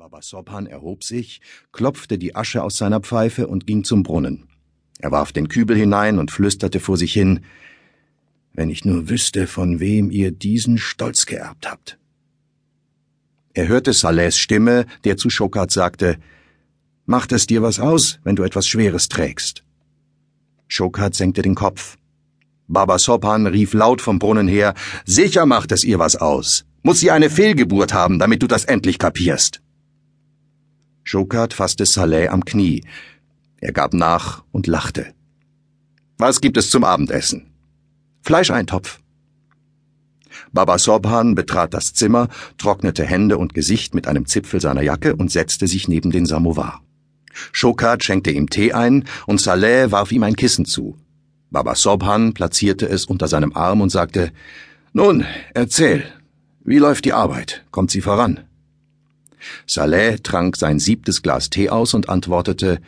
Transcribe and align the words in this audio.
Baba 0.00 0.22
Sobhan 0.22 0.64
erhob 0.64 1.04
sich, 1.04 1.42
klopfte 1.72 2.16
die 2.16 2.34
Asche 2.34 2.62
aus 2.62 2.78
seiner 2.78 3.00
Pfeife 3.00 3.48
und 3.48 3.66
ging 3.66 3.84
zum 3.84 4.02
Brunnen. 4.02 4.48
Er 4.98 5.10
warf 5.10 5.30
den 5.30 5.48
Kübel 5.48 5.76
hinein 5.76 6.18
und 6.18 6.30
flüsterte 6.30 6.80
vor 6.80 6.96
sich 6.96 7.12
hin, 7.12 7.40
wenn 8.54 8.70
ich 8.70 8.86
nur 8.86 9.10
wüsste, 9.10 9.46
von 9.46 9.78
wem 9.78 10.10
ihr 10.10 10.30
diesen 10.30 10.78
Stolz 10.78 11.26
geerbt 11.26 11.70
habt. 11.70 11.98
Er 13.52 13.68
hörte 13.68 13.92
Salehs 13.92 14.38
Stimme, 14.38 14.86
der 15.04 15.18
zu 15.18 15.28
Schokat 15.28 15.70
sagte, 15.70 16.16
Macht 17.04 17.30
es 17.32 17.46
dir 17.46 17.60
was 17.60 17.78
aus, 17.78 18.20
wenn 18.24 18.36
du 18.36 18.42
etwas 18.42 18.66
Schweres 18.66 19.10
trägst? 19.10 19.64
Schokat 20.66 21.14
senkte 21.14 21.42
den 21.42 21.54
Kopf. 21.54 21.98
Baba 22.68 22.98
Sobhan 22.98 23.46
rief 23.46 23.74
laut 23.74 24.00
vom 24.00 24.18
Brunnen 24.18 24.48
her, 24.48 24.72
Sicher 25.04 25.44
macht 25.44 25.72
es 25.72 25.84
ihr 25.84 25.98
was 25.98 26.16
aus. 26.16 26.64
Muss 26.82 27.00
sie 27.00 27.10
eine 27.10 27.28
Fehlgeburt 27.28 27.92
haben, 27.92 28.18
damit 28.18 28.42
du 28.42 28.46
das 28.46 28.64
endlich 28.64 28.98
kapierst. 28.98 29.60
Schokat 31.10 31.54
fasste 31.54 31.86
Saleh 31.86 32.28
am 32.28 32.44
Knie. 32.44 32.84
Er 33.60 33.72
gab 33.72 33.94
nach 33.94 34.44
und 34.52 34.68
lachte. 34.68 35.12
Was 36.18 36.40
gibt 36.40 36.56
es 36.56 36.70
zum 36.70 36.84
Abendessen? 36.84 37.50
Fleischeintopf. 38.22 39.00
Baba 40.52 40.78
Sobhan 40.78 41.34
betrat 41.34 41.74
das 41.74 41.94
Zimmer, 41.94 42.28
trocknete 42.58 43.04
Hände 43.04 43.38
und 43.38 43.54
Gesicht 43.54 43.92
mit 43.92 44.06
einem 44.06 44.26
Zipfel 44.26 44.60
seiner 44.60 44.82
Jacke 44.82 45.16
und 45.16 45.32
setzte 45.32 45.66
sich 45.66 45.88
neben 45.88 46.12
den 46.12 46.26
Samovar. 46.26 46.80
Schokat 47.50 48.04
schenkte 48.04 48.30
ihm 48.30 48.48
Tee 48.48 48.72
ein 48.72 49.02
und 49.26 49.40
Saleh 49.40 49.90
warf 49.90 50.12
ihm 50.12 50.22
ein 50.22 50.36
Kissen 50.36 50.64
zu. 50.64 50.96
Baba 51.50 51.74
Sobhan 51.74 52.34
platzierte 52.34 52.88
es 52.88 53.04
unter 53.04 53.26
seinem 53.26 53.52
Arm 53.56 53.80
und 53.80 53.90
sagte, 53.90 54.30
Nun, 54.92 55.26
erzähl, 55.54 56.04
wie 56.62 56.78
läuft 56.78 57.04
die 57.04 57.14
Arbeit? 57.14 57.64
Kommt 57.72 57.90
sie 57.90 58.00
voran? 58.00 58.44
Saleh 59.66 60.18
trank 60.22 60.56
sein 60.56 60.78
siebtes 60.78 61.22
Glas 61.22 61.50
Tee 61.50 61.70
aus 61.70 61.94
und 61.94 62.08
antwortete 62.08 62.80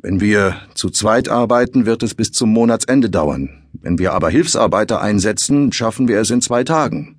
Wenn 0.00 0.20
wir 0.20 0.56
zu 0.74 0.90
zweit 0.90 1.28
arbeiten, 1.28 1.86
wird 1.86 2.02
es 2.02 2.14
bis 2.14 2.32
zum 2.32 2.52
Monatsende 2.52 3.10
dauern. 3.10 3.50
Wenn 3.72 3.98
wir 3.98 4.12
aber 4.12 4.30
Hilfsarbeiter 4.30 5.00
einsetzen, 5.00 5.72
schaffen 5.72 6.08
wir 6.08 6.20
es 6.20 6.30
in 6.30 6.40
zwei 6.40 6.64
Tagen. 6.64 7.16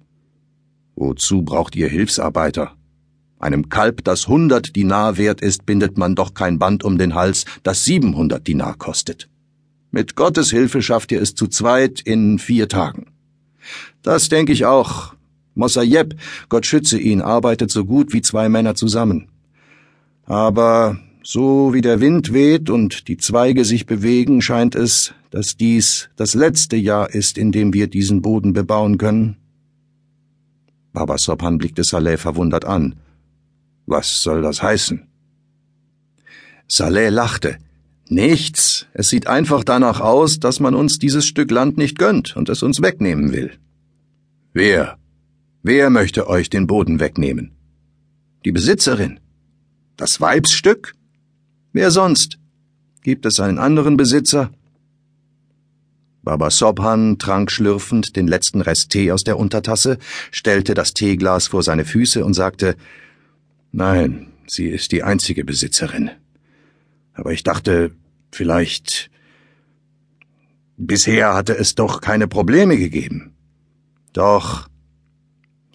Wozu 0.96 1.42
braucht 1.42 1.76
ihr 1.76 1.88
Hilfsarbeiter? 1.88 2.76
Einem 3.40 3.68
Kalb, 3.68 4.04
das 4.06 4.28
hundert 4.28 4.76
Dinar 4.76 5.18
wert 5.18 5.42
ist, 5.42 5.66
bindet 5.66 5.98
man 5.98 6.16
doch 6.16 6.34
kein 6.34 6.60
Band 6.60 6.84
um 6.84 6.98
den 6.98 7.16
Hals, 7.16 7.46
das 7.64 7.84
siebenhundert 7.84 8.48
Dinar 8.48 8.78
kostet. 8.78 9.28
Mit 9.92 10.16
Gottes 10.16 10.50
Hilfe 10.50 10.82
schafft 10.82 11.12
ihr 11.12 11.22
es 11.22 11.36
zu 11.36 11.48
zweit 11.48 12.00
in 12.02 12.40
vier 12.40 12.70
Tagen. 12.70 13.12
Das 14.02 14.30
denke 14.30 14.54
ich 14.54 14.66
auch, 14.66 15.14
Mossayeb, 15.56 16.16
Gott 16.50 16.66
schütze 16.66 17.00
ihn, 17.00 17.22
arbeitet 17.22 17.72
so 17.72 17.86
gut 17.86 18.14
wie 18.14 18.22
zwei 18.22 18.50
Männer 18.50 18.76
zusammen. 18.76 19.30
Aber 20.26 20.98
so 21.24 21.74
wie 21.74 21.82
der 21.82 22.02
Wind 22.02 22.34
weht 22.34 22.70
und 22.70 23.08
die 23.08 23.18
Zweige 23.18 23.66
sich 23.66 23.86
bewegen, 23.86 24.42
scheint 24.42 24.76
es, 24.76 25.14
dass 25.32 25.56
dies 25.56 26.10
das 26.16 26.34
letzte 26.34 26.76
Jahr 26.76 27.10
ist, 27.10 27.38
in 27.38 27.52
dem 27.52 27.74
wir 27.74 27.88
diesen 27.88 28.22
Boden 28.22 28.54
bebauen 28.54 28.98
können. 28.98 29.38
Baba 30.92 31.18
Sobhan 31.18 31.58
blickte 31.58 31.84
Saleh 31.84 32.18
verwundert 32.18 32.66
an. 32.66 32.96
Was 33.86 34.22
soll 34.22 34.42
das 34.42 34.62
heißen? 34.62 35.08
Saleh 36.68 37.10
lachte. 37.10 37.58
Nichts. 38.10 38.86
Es 38.94 39.10
sieht 39.10 39.28
einfach 39.28 39.64
danach 39.64 40.00
aus, 40.00 40.40
dass 40.40 40.60
man 40.60 40.76
uns 40.76 41.00
dieses 41.00 41.26
Stück 41.26 41.52
Land 41.52 41.78
nicht 41.78 41.98
gönnt 41.98 42.36
und 42.36 42.50
es 42.50 42.64
uns 42.64 42.82
wegnehmen 42.82 43.32
will. 43.32 43.52
Wer? 44.54 44.98
Wer 45.66 45.90
möchte 45.90 46.28
euch 46.28 46.50
den 46.50 46.68
Boden 46.68 47.00
wegnehmen? 47.00 47.54
Die 48.44 48.52
Besitzerin? 48.52 49.22
Das 49.96 50.20
Weibsstück? 50.20 50.94
Wer 51.72 51.90
sonst? 51.90 52.38
Gibt 53.02 53.26
es 53.26 53.40
einen 53.40 53.60
anderen 53.60 53.96
Besitzer? 53.96 54.52
Baba 56.22 56.50
Sobhan 56.52 57.18
trank 57.18 57.50
schlürfend 57.50 58.18
den 58.18 58.28
letzten 58.28 58.60
Rest 58.60 58.90
Tee 58.90 59.14
aus 59.14 59.24
der 59.24 59.40
Untertasse, 59.40 60.00
stellte 60.32 60.74
das 60.74 60.94
Teeglas 60.94 61.48
vor 61.48 61.64
seine 61.64 61.86
Füße 61.86 62.26
und 62.26 62.34
sagte, 62.34 62.76
Nein, 63.72 64.34
sie 64.48 64.68
ist 64.68 64.92
die 64.92 65.04
einzige 65.04 65.46
Besitzerin. 65.46 66.12
Aber 67.14 67.32
ich 67.32 67.44
dachte, 67.44 67.92
vielleicht. 68.34 69.10
Bisher 70.76 71.34
hatte 71.34 71.58
es 71.58 71.76
doch 71.76 72.02
keine 72.02 72.28
Probleme 72.28 72.78
gegeben. 72.78 73.34
Doch, 74.12 74.68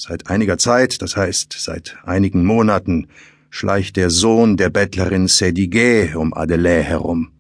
Seit 0.01 0.31
einiger 0.31 0.59
Zeit, 0.59 1.03
das 1.03 1.17
heißt 1.17 1.57
seit 1.59 1.99
einigen 2.05 2.45
Monaten, 2.45 3.09
schleicht 3.51 3.97
der 3.97 4.11
Sohn 4.11 4.57
der 4.57 4.71
Bettlerin 4.71 5.27
Sedigé 5.27 6.15
um 6.15 6.33
Adelais 6.33 6.85
herum. 6.85 7.33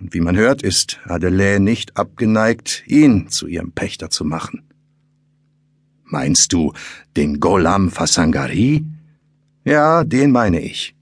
Und 0.00 0.14
wie 0.14 0.20
man 0.20 0.34
hört, 0.34 0.62
ist 0.62 0.98
Adelais 1.04 1.58
nicht 1.58 1.98
abgeneigt, 1.98 2.84
ihn 2.86 3.28
zu 3.28 3.46
ihrem 3.46 3.72
Pächter 3.72 4.08
zu 4.08 4.24
machen. 4.24 4.62
Meinst 6.04 6.54
du 6.54 6.72
den 7.18 7.38
Golam 7.38 7.90
Fasangari? 7.90 8.86
Ja, 9.64 10.04
den 10.04 10.30
meine 10.30 10.62
ich. 10.62 10.94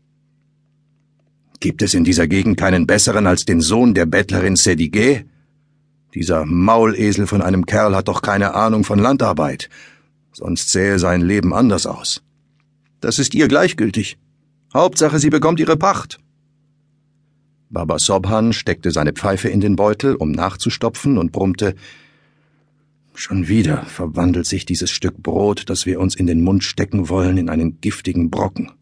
Gibt 1.60 1.80
es 1.82 1.94
in 1.94 2.02
dieser 2.02 2.26
Gegend 2.26 2.56
keinen 2.56 2.88
besseren 2.88 3.28
als 3.28 3.44
den 3.44 3.60
Sohn 3.60 3.94
der 3.94 4.06
Bettlerin 4.06 4.56
Sedigé? 4.56 5.26
Dieser 6.12 6.44
Maulesel 6.44 7.28
von 7.28 7.40
einem 7.40 7.66
Kerl 7.66 7.94
hat 7.94 8.08
doch 8.08 8.20
keine 8.20 8.54
Ahnung 8.54 8.82
von 8.82 8.98
Landarbeit 8.98 9.68
sonst 10.36 10.70
sähe 10.70 10.98
sein 10.98 11.22
Leben 11.22 11.54
anders 11.54 11.86
aus. 11.86 12.22
Das 13.00 13.18
ist 13.18 13.34
ihr 13.34 13.48
gleichgültig. 13.48 14.18
Hauptsache, 14.74 15.18
sie 15.18 15.30
bekommt 15.30 15.60
ihre 15.60 15.78
Pacht. 15.78 16.18
Baba 17.70 17.98
Sobhan 17.98 18.52
steckte 18.52 18.90
seine 18.90 19.14
Pfeife 19.14 19.48
in 19.48 19.60
den 19.60 19.76
Beutel, 19.76 20.14
um 20.14 20.32
nachzustopfen, 20.32 21.16
und 21.16 21.32
brummte 21.32 21.74
Schon 23.14 23.48
wieder 23.48 23.84
verwandelt 23.86 24.44
sich 24.44 24.66
dieses 24.66 24.90
Stück 24.90 25.22
Brot, 25.22 25.70
das 25.70 25.86
wir 25.86 26.00
uns 26.00 26.14
in 26.14 26.26
den 26.26 26.42
Mund 26.42 26.64
stecken 26.64 27.08
wollen, 27.08 27.38
in 27.38 27.48
einen 27.48 27.80
giftigen 27.80 28.28
Brocken. 28.28 28.72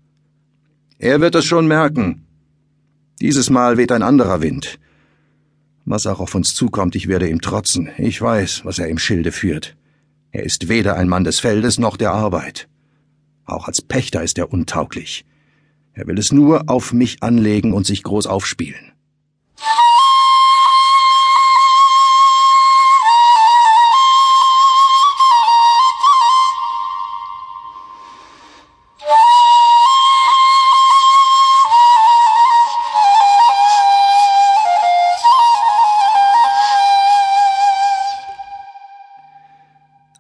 Er 0.99 1.21
wird 1.21 1.37
es 1.37 1.45
schon 1.45 1.69
merken. 1.69 2.27
Dieses 3.21 3.49
Mal 3.49 3.77
weht 3.77 3.93
ein 3.93 4.03
anderer 4.03 4.43
Wind. 4.43 4.81
Was 5.85 6.09
auch 6.09 6.19
auf 6.19 6.35
uns 6.35 6.53
zukommt, 6.53 6.97
ich 6.97 7.07
werde 7.07 7.29
ihm 7.29 7.41
trotzen. 7.41 7.91
Ich 7.97 8.21
weiß, 8.21 8.65
was 8.65 8.81
er 8.81 8.89
im 8.89 8.99
Schilde 8.99 9.31
führt. 9.31 9.77
Er 10.35 10.43
ist 10.43 10.69
weder 10.69 10.97
ein 10.97 11.09
Mann 11.09 11.23
des 11.23 11.39
Feldes 11.39 11.79
noch 11.79 11.97
der 11.97 12.11
Arbeit. 12.11 12.69
Auch 13.45 13.69
als 13.69 13.81
Pächter 13.81 14.21
ist 14.25 14.37
er 14.37 14.53
untauglich. 14.53 15.25
Er 15.93 16.09
will 16.09 16.19
es 16.19 16.33
nur 16.33 16.69
auf 16.69 16.93
mich 16.93 17.23
anlegen 17.23 17.73
und 17.73 17.87
sich 17.87 18.03
groß 18.03 18.27
aufspielen. 18.27 18.94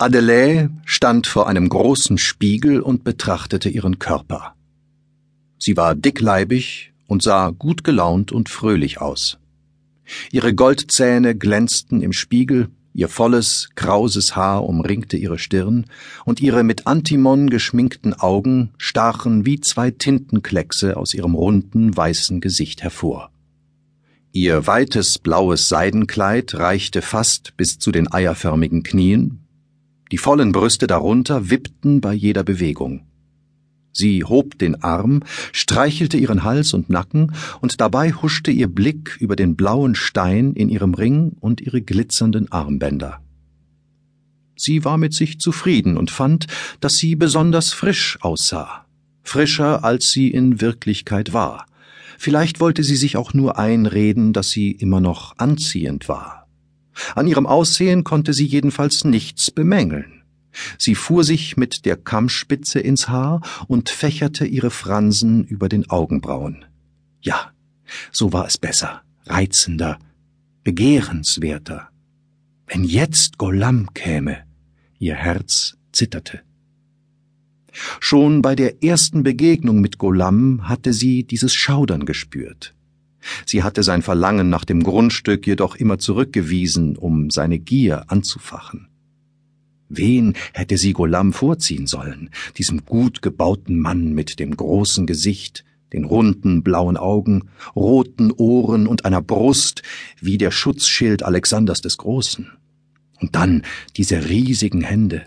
Adelaide 0.05 0.69
stand 0.85 1.27
vor 1.27 1.49
einem 1.49 1.67
großen 1.67 2.19
Spiegel 2.19 2.83
und 2.83 3.05
betrachtete 3.05 3.71
ihren 3.71 3.99
Körper. 3.99 4.55
Sie 5.59 5.79
war 5.79 5.95
dickleibig 5.95 6.93
und 7.07 7.23
sah 7.23 7.49
gut 7.49 7.85
gelaunt 7.85 8.31
und 8.31 8.51
fröhlich 8.51 9.01
aus. 9.01 9.39
Ihre 10.31 10.55
Goldzähne 10.55 11.35
glänzten 11.35 12.03
im 12.03 12.13
Spiegel, 12.13 12.69
ihr 12.93 13.09
volles, 13.09 13.71
krauses 13.77 14.37
Haar 14.37 14.65
umringte 14.69 15.17
ihre 15.17 15.39
Stirn, 15.39 15.87
und 16.27 16.39
ihre 16.43 16.65
mit 16.65 16.87
Antimon 16.87 17.49
geschminkten 17.49 18.13
Augen 18.13 18.75
stachen 18.77 19.47
wie 19.47 19.59
zwei 19.61 19.91
Tintenkleckse 19.91 20.99
aus 20.99 21.15
ihrem 21.15 21.35
runden, 21.35 21.97
weißen 21.97 22.43
Gesicht 22.43 22.83
hervor. 22.83 23.31
Ihr 24.33 24.67
weites 24.67 25.19
blaues 25.19 25.71
Seidenkleid 25.71 26.57
reichte 26.57 27.00
fast 27.00 27.57
bis 27.57 27.79
zu 27.79 27.91
den 27.91 28.12
eierförmigen 28.12 28.83
Knien, 28.83 29.44
die 30.11 30.19
vollen 30.19 30.53
Brüste 30.53 30.87
darunter 30.87 31.51
wippten 31.51 32.01
bei 32.01 32.12
jeder 32.12 32.45
Bewegung. 32.45 33.06
Sie 33.93 34.25
hob 34.25 34.59
den 34.59 34.83
Arm, 34.83 35.23
streichelte 35.53 36.17
ihren 36.17 36.43
Hals 36.43 36.75
und 36.75 36.91
Nacken, 36.91 37.33
und 37.61 37.81
dabei 37.81 38.12
huschte 38.12 38.51
ihr 38.51 38.67
Blick 38.67 39.17
über 39.21 39.37
den 39.37 39.55
blauen 39.55 39.95
Stein 39.95 40.53
in 40.53 40.69
ihrem 40.69 40.95
Ring 40.95 41.37
und 41.39 41.61
ihre 41.61 41.81
glitzernden 41.81 42.51
Armbänder. 42.51 43.21
Sie 44.56 44.85
war 44.85 44.99
mit 44.99 45.15
sich 45.15 45.39
zufrieden 45.39 45.97
und 45.97 46.11
fand, 46.11 46.47
dass 46.81 46.97
sie 46.97 47.15
besonders 47.15 47.73
frisch 47.73 48.19
aussah, 48.21 48.87
frischer 49.23 49.85
als 49.85 50.11
sie 50.11 50.29
in 50.29 50.61
Wirklichkeit 50.61 51.33
war. 51.33 51.67
Vielleicht 52.19 52.61
wollte 52.61 52.83
sie 52.83 52.97
sich 52.97 53.17
auch 53.17 53.33
nur 53.33 53.59
einreden, 53.59 54.33
dass 54.33 54.50
sie 54.50 54.73
immer 54.73 55.00
noch 55.00 55.39
anziehend 55.39 56.09
war. 56.09 56.44
An 57.14 57.26
ihrem 57.26 57.46
Aussehen 57.46 58.05
konnte 58.05 58.32
sie 58.32 58.46
jedenfalls 58.46 59.05
nichts 59.05 59.50
bemängeln. 59.50 60.23
Sie 60.79 60.94
fuhr 60.94 61.25
sich 61.25 61.56
mit 61.56 61.85
der 61.85 61.96
Kammspitze 61.96 62.79
ins 62.79 63.08
Haar 63.08 63.41
und 63.67 63.91
fächerte 63.91 64.46
ihre 64.46 64.70
Fransen 64.70 65.44
über 65.44 65.69
den 65.69 65.91
Augenbrauen. 65.91 66.64
Ja, 67.20 67.52
so 68.12 68.32
war 68.32 68.46
es 68.46 68.58
besser, 68.58 69.02
reizender, 69.26 69.99
begehrenswerter. 70.62 71.88
Wenn 72.67 72.85
jetzt 72.85 73.38
Golam 73.38 73.93
käme, 73.94 74.44
ihr 74.99 75.14
Herz 75.14 75.76
zitterte. 75.93 76.43
Schon 78.00 78.40
bei 78.40 78.55
der 78.55 78.85
ersten 78.85 79.23
Begegnung 79.25 79.81
mit 79.81 79.99
Golam 79.99 80.69
hatte 80.69 80.93
sie 80.93 81.25
dieses 81.25 81.55
Schaudern 81.55 82.06
gespürt. 82.06 82.75
Sie 83.47 83.62
hatte 83.62 83.82
sein 83.82 84.03
Verlangen 84.03 84.50
nach 84.50 84.65
dem 84.65 84.82
Grundstück 84.82 85.47
jedoch 85.47 85.76
immer 85.76 85.99
zurückgewiesen, 85.99 86.97
um 86.97 87.31
seine 87.31 87.59
Gier 87.59 88.11
anzufachen. 88.11 88.88
Wen 89.88 90.35
hätte 90.53 90.79
sie 90.79 90.93
Golam 90.93 91.32
vorziehen 91.32 91.87
sollen, 91.87 92.31
diesem 92.56 92.85
gut 92.85 93.23
gebauten 93.23 93.79
Mann 93.79 94.12
mit 94.12 94.41
dem 94.41 94.56
großen 94.56 95.06
Gesicht, 95.06 95.65
den 95.93 96.05
runden 96.05 96.62
blauen 96.62 96.97
Augen, 96.97 97.49
roten 97.76 98.32
Ohren 98.32 98.87
und 98.87 99.05
einer 99.05 99.23
Brust 99.23 99.82
wie 100.21 100.38
der 100.38 100.50
Schutzschild 100.50 101.23
Alexanders 101.23 101.81
des 101.81 101.99
Großen. 101.99 102.50
Und 103.21 103.37
dann 103.37 103.62
diese 103.97 104.29
riesigen 104.29 104.82
Hände. 104.82 105.23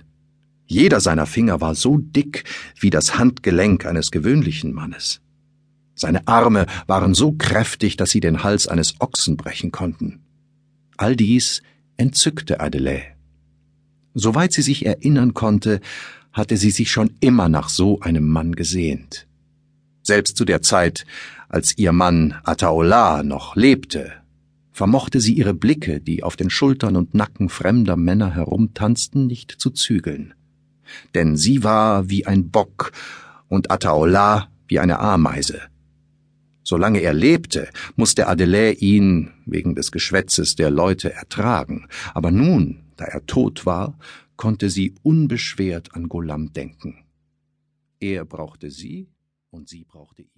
Jeder 0.66 1.00
seiner 1.00 1.26
Finger 1.26 1.62
war 1.62 1.74
so 1.74 1.98
dick 1.98 2.44
wie 2.78 2.90
das 2.90 3.18
Handgelenk 3.18 3.86
eines 3.86 4.12
gewöhnlichen 4.12 4.74
Mannes. 4.74 5.22
Seine 5.98 6.28
Arme 6.28 6.68
waren 6.86 7.16
so 7.16 7.34
kräftig, 7.34 7.98
dass 7.98 8.12
sie 8.12 8.20
den 8.20 8.44
Hals 8.44 8.68
eines 8.68 9.02
Ochsen 9.02 9.36
brechen 9.36 9.72
konnten. 9.72 10.22
All 10.96 11.16
dies 11.16 11.64
entzückte 11.98 12.60
Adelaide. 12.60 13.16
Soweit 14.14 14.54
sie 14.54 14.62
sich 14.62 14.86
erinnern 14.86 15.34
konnte, 15.34 15.82
hatte 16.32 16.56
sie 16.56 16.70
sich 16.70 16.92
schon 16.92 17.16
immer 17.20 17.50
nach 17.50 17.70
so 17.70 18.00
einem 18.00 18.28
Mann 18.30 18.56
gesehnt. 18.56 19.28
Selbst 20.04 20.38
zu 20.38 20.46
der 20.46 20.62
Zeit, 20.62 21.06
als 21.50 21.78
ihr 21.78 21.92
Mann 21.92 22.36
Ataola 22.44 23.24
noch 23.24 23.56
lebte, 23.56 24.14
vermochte 24.72 25.20
sie 25.20 25.34
ihre 25.34 25.56
Blicke, 25.56 26.00
die 26.00 26.22
auf 26.22 26.36
den 26.36 26.52
Schultern 26.52 26.96
und 26.96 27.16
Nacken 27.16 27.50
fremder 27.50 27.96
Männer 27.96 28.36
herumtanzten, 28.36 29.26
nicht 29.26 29.52
zu 29.58 29.72
zügeln. 29.72 30.36
Denn 31.16 31.36
sie 31.36 31.64
war 31.64 32.10
wie 32.10 32.28
ein 32.28 32.52
Bock 32.52 32.92
und 33.48 33.72
Ataola 33.72 34.50
wie 34.68 34.80
eine 34.80 35.00
Ameise. 35.00 35.62
Solange 36.68 37.00
er 37.00 37.14
lebte, 37.14 37.70
musste 37.96 38.28
Adelaide 38.28 38.78
ihn 38.82 39.32
wegen 39.46 39.74
des 39.74 39.90
Geschwätzes 39.90 40.56
der 40.56 40.70
Leute 40.70 41.14
ertragen, 41.14 41.88
aber 42.14 42.30
nun, 42.30 42.84
da 42.98 43.06
er 43.06 43.26
tot 43.26 43.66
war, 43.66 43.98
konnte 44.36 44.70
sie 44.70 44.94
unbeschwert 45.02 45.96
an 45.96 46.10
Golam 46.10 46.52
denken. 46.52 47.06
Er 48.02 48.26
brauchte 48.26 48.70
sie 48.70 49.08
und 49.50 49.70
sie 49.70 49.86
brauchte 49.86 50.24
ihn. 50.24 50.38